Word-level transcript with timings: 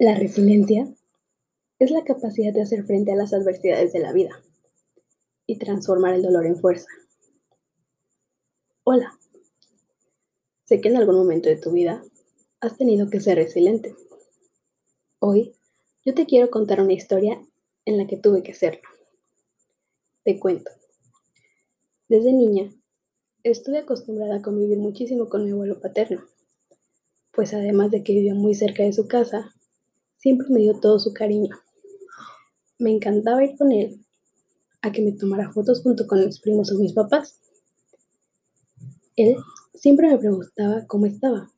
La 0.00 0.14
resiliencia 0.14 0.88
es 1.78 1.90
la 1.90 2.04
capacidad 2.04 2.54
de 2.54 2.62
hacer 2.62 2.84
frente 2.86 3.12
a 3.12 3.16
las 3.16 3.34
adversidades 3.34 3.92
de 3.92 3.98
la 3.98 4.14
vida 4.14 4.30
y 5.44 5.58
transformar 5.58 6.14
el 6.14 6.22
dolor 6.22 6.46
en 6.46 6.56
fuerza. 6.56 6.88
Hola, 8.82 9.12
sé 10.64 10.80
que 10.80 10.88
en 10.88 10.96
algún 10.96 11.16
momento 11.16 11.50
de 11.50 11.58
tu 11.58 11.72
vida 11.72 12.02
has 12.60 12.78
tenido 12.78 13.10
que 13.10 13.20
ser 13.20 13.36
resiliente. 13.36 13.94
Hoy 15.18 15.54
yo 16.02 16.14
te 16.14 16.24
quiero 16.24 16.48
contar 16.48 16.80
una 16.80 16.94
historia 16.94 17.38
en 17.84 17.98
la 17.98 18.06
que 18.06 18.16
tuve 18.16 18.42
que 18.42 18.54
serlo. 18.54 18.88
Te 20.24 20.40
cuento. 20.40 20.70
Desde 22.08 22.32
niña 22.32 22.72
estuve 23.42 23.80
acostumbrada 23.80 24.36
a 24.36 24.42
convivir 24.42 24.78
muchísimo 24.78 25.28
con 25.28 25.44
mi 25.44 25.50
abuelo 25.50 25.78
paterno, 25.78 26.24
pues 27.32 27.52
además 27.52 27.90
de 27.90 28.02
que 28.02 28.14
vivía 28.14 28.34
muy 28.34 28.54
cerca 28.54 28.82
de 28.82 28.94
su 28.94 29.06
casa, 29.06 29.54
siempre 30.20 30.48
me 30.50 30.60
dio 30.60 30.78
todo 30.78 30.98
su 30.98 31.12
cariño. 31.12 31.56
Me 32.78 32.90
encantaba 32.90 33.44
ir 33.44 33.56
con 33.56 33.72
él 33.72 34.00
a 34.82 34.92
que 34.92 35.02
me 35.02 35.12
tomara 35.12 35.52
fotos 35.52 35.82
junto 35.82 36.06
con 36.06 36.24
mis 36.24 36.40
primos 36.40 36.70
o 36.72 36.78
mis 36.78 36.92
papás. 36.92 37.40
Él 39.16 39.36
siempre 39.74 40.08
me 40.08 40.18
preguntaba 40.18 40.86
cómo 40.86 41.06
estaba 41.06 41.50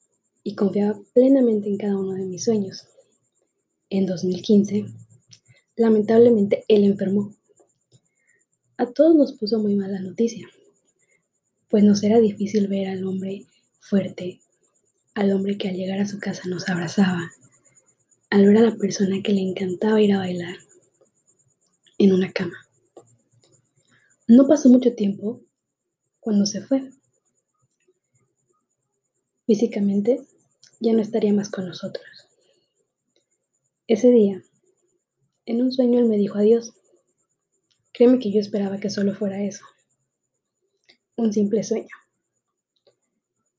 y 0.43 0.55
confiaba 0.55 0.99
plenamente 1.13 1.69
en 1.69 1.77
cada 1.77 1.97
uno 1.97 2.15
de 2.15 2.25
mis 2.25 2.45
sueños. 2.45 2.87
En 3.91 4.07
2015, 4.07 4.87
lamentablemente, 5.77 6.65
él 6.69 6.85
enfermó. 6.85 7.35
A 8.79 8.87
todos 8.87 9.15
nos 9.15 9.33
puso 9.35 9.59
muy 9.59 9.77
mala 9.77 10.01
noticia, 10.01 10.49
pues 11.69 11.85
nos 11.85 12.03
era 12.03 12.19
difícil 12.19 12.67
ver 12.69 12.89
al 12.89 13.05
hombre 13.05 13.47
fuerte, 13.81 14.41
al 15.15 15.31
hombre 15.33 15.59
que 15.59 15.69
al 15.69 15.77
llegar 15.77 16.01
a 16.01 16.09
su 16.09 16.19
casa 16.19 16.49
nos 16.49 16.69
abrazaba, 16.69 17.31
al 18.33 18.47
ver 18.47 18.57
a 18.57 18.63
la 18.63 18.77
persona 18.77 19.23
que 19.23 19.35
le 19.35 19.43
encantaba 19.43 20.01
ir 20.01 20.15
a 20.15 20.21
bailar 20.21 20.57
en 21.99 22.15
una 22.15 22.33
cama. 22.33 22.57
No 24.27 24.49
pasó 24.49 24.71
mucho 24.71 24.95
tiempo 24.95 25.43
cuando 26.19 26.47
se 26.47 26.63
fue. 26.63 26.91
Físicamente 29.45 30.27
ya 30.81 30.95
no 30.95 31.03
estaría 31.03 31.35
más 31.35 31.51
con 31.51 31.67
nosotros. 31.67 32.07
Ese 33.87 34.09
día, 34.09 34.43
en 35.45 35.61
un 35.61 35.71
sueño 35.71 35.99
él 35.99 36.07
me 36.07 36.17
dijo 36.17 36.39
adiós. 36.39 36.73
Créeme 37.93 38.19
que 38.19 38.33
yo 38.33 38.41
esperaba 38.41 38.81
que 38.81 38.89
solo 38.89 39.15
fuera 39.15 39.43
eso. 39.43 39.67
Un 41.17 41.35
simple 41.35 41.63
sueño. 41.65 41.95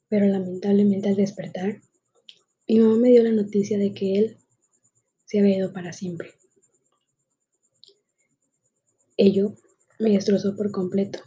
Pero 0.07 0.25
lamentablemente 0.25 1.09
al 1.09 1.15
despertar, 1.15 1.79
mi 2.67 2.79
mamá 2.79 2.95
me 2.95 3.09
dio 3.09 3.21
la 3.21 3.31
noticia 3.31 3.77
de 3.77 3.93
que 3.93 4.17
él 4.17 4.37
se 5.33 5.39
había 5.39 5.57
ido 5.57 5.73
para 5.73 5.93
siempre. 5.93 6.35
Ello 9.17 9.55
me 9.97 10.11
destrozó 10.11 10.55
por 10.55 10.69
completo, 10.69 11.23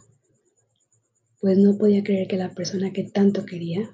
pues 1.41 1.57
no 1.57 1.77
podía 1.77 2.05
creer 2.05 2.29
que 2.29 2.37
la 2.37 2.55
persona 2.55 2.93
que 2.93 3.03
tanto 3.03 3.45
quería 3.45 3.93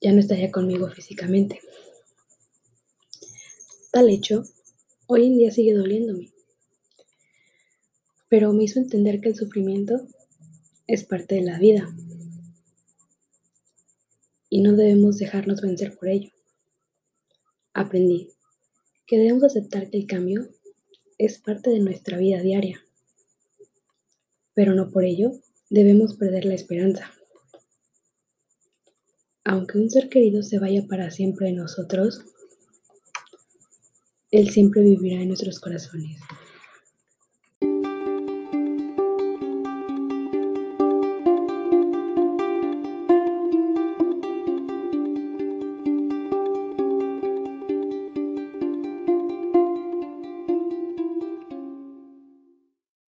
ya 0.00 0.12
no 0.14 0.20
estaría 0.20 0.50
conmigo 0.50 0.88
físicamente. 0.88 1.60
Tal 3.92 4.08
hecho, 4.08 4.44
hoy 5.08 5.26
en 5.26 5.36
día 5.36 5.50
sigue 5.50 5.74
doliéndome, 5.74 6.32
pero 8.30 8.54
me 8.54 8.64
hizo 8.64 8.78
entender 8.78 9.20
que 9.20 9.28
el 9.28 9.36
sufrimiento 9.36 10.06
es 10.86 11.04
parte 11.04 11.34
de 11.34 11.42
la 11.42 11.58
vida 11.58 11.94
y 14.48 14.62
no 14.62 14.72
debemos 14.72 15.18
dejarnos 15.18 15.60
vencer 15.60 15.98
por 15.98 16.08
ello. 16.08 16.30
Aprendí 17.74 18.37
que 19.08 19.16
debemos 19.16 19.42
aceptar 19.42 19.88
que 19.88 19.96
el 19.96 20.06
cambio 20.06 20.50
es 21.16 21.38
parte 21.38 21.70
de 21.70 21.80
nuestra 21.80 22.18
vida 22.18 22.42
diaria, 22.42 22.78
pero 24.52 24.74
no 24.74 24.90
por 24.90 25.04
ello 25.04 25.32
debemos 25.70 26.14
perder 26.14 26.44
la 26.44 26.54
esperanza. 26.54 27.10
Aunque 29.44 29.78
un 29.78 29.88
ser 29.88 30.10
querido 30.10 30.42
se 30.42 30.58
vaya 30.58 30.86
para 30.86 31.10
siempre 31.10 31.46
de 31.46 31.54
nosotros, 31.54 32.22
Él 34.30 34.50
siempre 34.50 34.82
vivirá 34.82 35.22
en 35.22 35.28
nuestros 35.28 35.58
corazones. 35.58 36.20